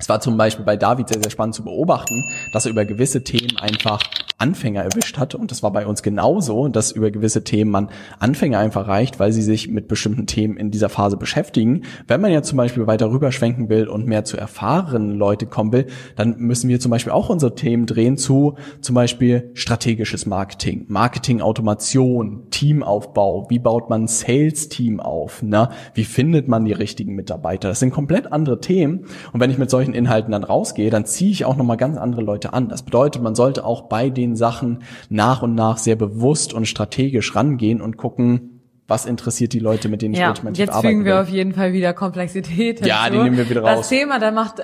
Es 0.01 0.09
war 0.09 0.19
zum 0.19 0.35
Beispiel 0.35 0.65
bei 0.65 0.77
David 0.77 1.09
sehr, 1.09 1.21
sehr 1.21 1.29
spannend 1.29 1.53
zu 1.53 1.63
beobachten, 1.63 2.25
dass 2.53 2.65
er 2.65 2.71
über 2.71 2.85
gewisse 2.85 3.23
Themen 3.23 3.57
einfach 3.57 4.01
Anfänger 4.41 4.81
erwischt 4.81 5.17
hat. 5.17 5.35
Und 5.35 5.51
das 5.51 5.61
war 5.61 5.71
bei 5.71 5.85
uns 5.85 6.01
genauso, 6.01 6.67
dass 6.67 6.91
über 6.91 7.11
gewisse 7.11 7.43
Themen 7.43 7.69
man 7.69 7.89
Anfänger 8.19 8.57
einfach 8.57 8.87
reicht, 8.87 9.19
weil 9.19 9.31
sie 9.31 9.43
sich 9.43 9.69
mit 9.69 9.87
bestimmten 9.87 10.25
Themen 10.25 10.57
in 10.57 10.71
dieser 10.71 10.89
Phase 10.89 11.15
beschäftigen. 11.15 11.83
Wenn 12.07 12.21
man 12.21 12.31
ja 12.31 12.41
zum 12.41 12.57
Beispiel 12.57 12.87
weiter 12.87 13.11
rüberschwenken 13.11 13.69
will 13.69 13.87
und 13.87 14.07
mehr 14.07 14.25
zu 14.25 14.37
erfahrenen 14.37 15.11
Leute 15.17 15.45
kommen 15.45 15.71
will, 15.71 15.85
dann 16.15 16.37
müssen 16.39 16.69
wir 16.69 16.79
zum 16.79 16.89
Beispiel 16.89 17.13
auch 17.13 17.29
unsere 17.29 17.53
Themen 17.53 17.85
drehen 17.85 18.17
zu 18.17 18.55
zum 18.81 18.95
Beispiel 18.95 19.51
strategisches 19.53 20.25
Marketing, 20.25 20.85
Marketing-Automation, 20.87 22.47
Teamaufbau, 22.49 23.47
wie 23.49 23.59
baut 23.59 23.89
man 23.89 24.03
ein 24.03 24.07
Sales-Team 24.07 24.99
auf, 24.99 25.43
ne? 25.43 25.69
wie 25.93 26.03
findet 26.03 26.47
man 26.47 26.65
die 26.65 26.73
richtigen 26.73 27.13
Mitarbeiter. 27.13 27.69
Das 27.69 27.79
sind 27.79 27.91
komplett 27.91 28.31
andere 28.31 28.59
Themen. 28.59 29.05
Und 29.31 29.39
wenn 29.39 29.51
ich 29.51 29.59
mit 29.59 29.69
solchen 29.69 29.90
Inhalten 29.93 30.31
dann 30.31 30.43
rausgehe, 30.43 30.89
dann 30.89 31.05
ziehe 31.05 31.31
ich 31.31 31.45
auch 31.45 31.55
nochmal 31.55 31.77
ganz 31.77 31.97
andere 31.97 32.21
Leute 32.21 32.53
an. 32.53 32.69
Das 32.69 32.83
bedeutet, 32.83 33.21
man 33.21 33.35
sollte 33.35 33.65
auch 33.65 33.83
bei 33.83 34.09
den 34.09 34.35
Sachen 34.35 34.83
nach 35.09 35.41
und 35.41 35.55
nach 35.55 35.77
sehr 35.77 35.95
bewusst 35.95 36.53
und 36.53 36.67
strategisch 36.67 37.35
rangehen 37.35 37.81
und 37.81 37.97
gucken, 37.97 38.61
was 38.87 39.05
interessiert 39.05 39.53
die 39.53 39.59
Leute, 39.59 39.87
mit 39.87 40.01
denen 40.01 40.13
ich 40.13 40.19
ja, 40.19 40.29
ultimativ 40.29 40.59
jetzt 40.59 40.81
fügen 40.81 41.05
wir 41.05 41.21
auf 41.21 41.29
jeden 41.29 41.53
Fall 41.53 41.71
wieder 41.71 41.93
Komplexität 41.93 42.79
hinzu. 42.79 42.89
Ja, 42.89 43.09
die 43.09 43.17
nehmen 43.17 43.37
wir 43.37 43.49
wieder 43.49 43.61
raus. 43.61 43.79
Das 43.79 43.89
Thema, 43.89 44.19
da 44.19 44.31
macht, 44.31 44.55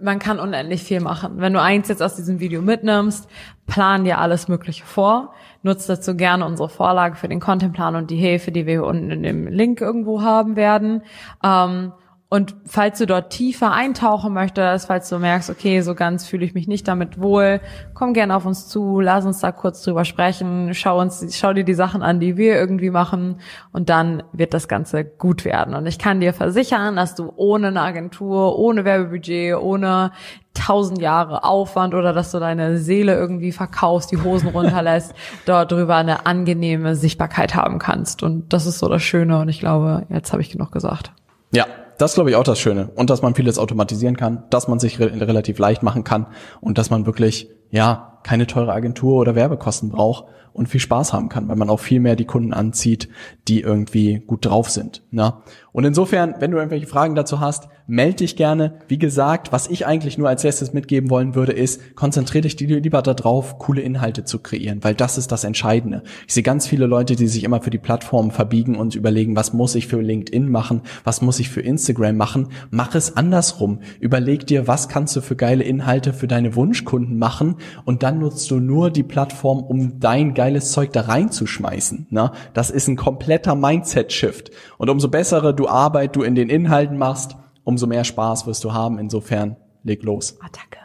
man 0.00 0.18
kann 0.18 0.40
unendlich 0.40 0.82
viel 0.82 1.00
machen. 1.00 1.34
Wenn 1.36 1.52
du 1.52 1.62
eins 1.62 1.88
jetzt 1.88 2.02
aus 2.02 2.16
diesem 2.16 2.40
Video 2.40 2.62
mitnimmst, 2.62 3.28
plan 3.66 4.04
dir 4.04 4.18
alles 4.18 4.48
Mögliche 4.48 4.84
vor, 4.84 5.32
nutzt 5.62 5.88
dazu 5.88 6.16
gerne 6.16 6.44
unsere 6.44 6.68
Vorlage 6.68 7.14
für 7.16 7.28
den 7.28 7.38
Contentplan 7.38 7.94
und 7.94 8.10
die 8.10 8.16
Hilfe, 8.16 8.50
die 8.50 8.66
wir 8.66 8.84
unten 8.84 9.10
in 9.10 9.22
dem 9.22 9.46
Link 9.46 9.80
irgendwo 9.80 10.20
haben 10.20 10.56
werden. 10.56 11.02
Ähm, 11.44 11.92
und 12.28 12.56
falls 12.66 12.98
du 12.98 13.06
dort 13.06 13.30
tiefer 13.30 13.70
eintauchen 13.70 14.32
möchtest, 14.32 14.88
falls 14.88 15.08
du 15.08 15.18
merkst, 15.20 15.48
okay, 15.48 15.80
so 15.82 15.94
ganz 15.94 16.26
fühle 16.26 16.44
ich 16.44 16.54
mich 16.54 16.66
nicht 16.66 16.88
damit 16.88 17.20
wohl, 17.20 17.60
komm 17.94 18.14
gerne 18.14 18.34
auf 18.34 18.44
uns 18.44 18.66
zu, 18.66 18.98
lass 18.98 19.24
uns 19.24 19.38
da 19.38 19.52
kurz 19.52 19.82
drüber 19.82 20.04
sprechen, 20.04 20.74
schau 20.74 21.00
uns, 21.00 21.24
schau 21.36 21.52
dir 21.52 21.62
die 21.62 21.74
Sachen 21.74 22.02
an, 22.02 22.18
die 22.18 22.36
wir 22.36 22.56
irgendwie 22.56 22.90
machen 22.90 23.36
und 23.72 23.90
dann 23.90 24.24
wird 24.32 24.54
das 24.54 24.66
Ganze 24.66 25.04
gut 25.04 25.44
werden. 25.44 25.76
Und 25.76 25.86
ich 25.86 26.00
kann 26.00 26.20
dir 26.20 26.34
versichern, 26.34 26.96
dass 26.96 27.14
du 27.14 27.32
ohne 27.36 27.68
eine 27.68 27.80
Agentur, 27.80 28.58
ohne 28.58 28.84
Werbebudget, 28.84 29.56
ohne 29.58 30.10
tausend 30.52 31.00
Jahre 31.00 31.44
Aufwand 31.44 31.94
oder 31.94 32.12
dass 32.12 32.32
du 32.32 32.40
deine 32.40 32.78
Seele 32.78 33.14
irgendwie 33.14 33.52
verkaufst, 33.52 34.10
die 34.10 34.20
Hosen 34.20 34.48
runterlässt, 34.48 35.14
dort 35.46 35.70
drüber 35.70 35.94
eine 35.94 36.26
angenehme 36.26 36.96
Sichtbarkeit 36.96 37.54
haben 37.54 37.78
kannst. 37.78 38.24
Und 38.24 38.52
das 38.52 38.66
ist 38.66 38.80
so 38.80 38.88
das 38.88 39.02
Schöne 39.02 39.38
und 39.38 39.48
ich 39.48 39.60
glaube, 39.60 40.06
jetzt 40.08 40.32
habe 40.32 40.42
ich 40.42 40.50
genug 40.50 40.72
gesagt. 40.72 41.12
Ja, 41.52 41.66
das 41.98 42.14
glaube 42.14 42.30
ich 42.30 42.36
auch 42.36 42.44
das 42.44 42.58
Schöne. 42.58 42.90
Und 42.94 43.10
dass 43.10 43.22
man 43.22 43.34
vieles 43.34 43.58
automatisieren 43.58 44.16
kann, 44.16 44.44
dass 44.50 44.68
man 44.68 44.78
sich 44.78 45.00
re 45.00 45.12
relativ 45.20 45.58
leicht 45.58 45.82
machen 45.82 46.04
kann 46.04 46.26
und 46.60 46.78
dass 46.78 46.90
man 46.90 47.06
wirklich, 47.06 47.48
ja, 47.70 48.15
keine 48.26 48.48
teure 48.48 48.72
Agentur 48.72 49.20
oder 49.20 49.36
Werbekosten 49.36 49.90
braucht 49.90 50.24
und 50.52 50.68
viel 50.68 50.80
Spaß 50.80 51.12
haben 51.12 51.28
kann, 51.28 51.48
weil 51.48 51.56
man 51.56 51.70
auch 51.70 51.80
viel 51.80 52.00
mehr 52.00 52.16
die 52.16 52.24
Kunden 52.24 52.52
anzieht, 52.52 53.08
die 53.46 53.60
irgendwie 53.60 54.22
gut 54.26 54.46
drauf 54.46 54.68
sind. 54.68 55.02
Ne? 55.10 55.34
Und 55.76 55.84
insofern, 55.84 56.34
wenn 56.38 56.50
du 56.50 56.56
irgendwelche 56.56 56.86
Fragen 56.86 57.14
dazu 57.14 57.40
hast, 57.40 57.68
melde 57.86 58.16
dich 58.16 58.36
gerne. 58.36 58.78
Wie 58.88 58.98
gesagt, 58.98 59.52
was 59.52 59.68
ich 59.68 59.86
eigentlich 59.86 60.16
nur 60.16 60.28
als 60.28 60.42
letztes 60.42 60.72
mitgeben 60.72 61.10
wollen 61.10 61.34
würde, 61.34 61.52
ist, 61.52 61.94
konzentriere 61.94 62.48
dich 62.48 62.58
lieber 62.58 63.02
darauf, 63.02 63.58
coole 63.58 63.82
Inhalte 63.82 64.24
zu 64.24 64.38
kreieren, 64.38 64.82
weil 64.82 64.94
das 64.94 65.18
ist 65.18 65.30
das 65.30 65.44
Entscheidende. 65.44 66.02
Ich 66.26 66.32
sehe 66.32 66.42
ganz 66.42 66.66
viele 66.66 66.86
Leute, 66.86 67.14
die 67.14 67.26
sich 67.26 67.44
immer 67.44 67.60
für 67.60 67.68
die 67.68 67.78
Plattformen 67.78 68.30
verbiegen 68.30 68.76
und 68.76 68.94
überlegen, 68.94 69.36
was 69.36 69.52
muss 69.52 69.74
ich 69.74 69.86
für 69.86 70.00
LinkedIn 70.00 70.48
machen, 70.48 70.80
was 71.04 71.20
muss 71.20 71.38
ich 71.38 71.50
für 71.50 71.60
Instagram 71.60 72.16
machen. 72.16 72.48
Mach 72.70 72.94
es 72.94 73.14
andersrum. 73.14 73.80
Überleg 74.00 74.46
dir, 74.46 74.66
was 74.66 74.88
kannst 74.88 75.14
du 75.14 75.20
für 75.20 75.36
geile 75.36 75.62
Inhalte 75.62 76.14
für 76.14 76.26
deine 76.26 76.56
Wunschkunden 76.56 77.18
machen 77.18 77.56
und 77.84 78.02
dann 78.16 78.22
nutzt 78.22 78.50
du 78.50 78.60
nur 78.60 78.90
die 78.90 79.02
Plattform, 79.02 79.62
um 79.62 80.00
dein 80.00 80.32
geiles 80.34 80.72
Zeug 80.72 80.92
da 80.92 81.02
reinzuschmeißen. 81.02 82.06
Ne? 82.10 82.32
Das 82.54 82.70
ist 82.70 82.88
ein 82.88 82.96
kompletter 82.96 83.54
Mindset-Shift. 83.54 84.50
Und 84.78 84.88
umso 84.88 85.08
bessere 85.08 85.54
du 85.54 85.68
Arbeit 85.68 86.16
du 86.16 86.22
in 86.22 86.34
den 86.34 86.48
Inhalten 86.48 86.96
machst, 86.96 87.36
umso 87.64 87.86
mehr 87.86 88.04
Spaß 88.04 88.46
wirst 88.46 88.64
du 88.64 88.72
haben. 88.72 88.98
Insofern 88.98 89.56
leg 89.82 90.02
los. 90.02 90.38
Attacke. 90.40 90.78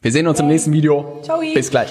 Wir 0.00 0.12
sehen 0.12 0.26
uns 0.26 0.40
im 0.40 0.46
nächsten 0.46 0.72
Video. 0.72 1.18
Ciao. 1.22 1.40
Bis 1.40 1.70
gleich. 1.70 1.90